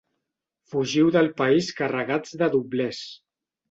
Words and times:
Fugiu 0.71 1.13
del 1.17 1.31
país 1.43 1.71
carregats 1.83 2.37
de 2.43 2.53
doblers. 2.59 3.09